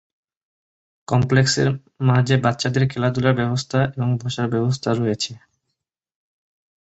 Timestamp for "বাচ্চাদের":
2.37-2.83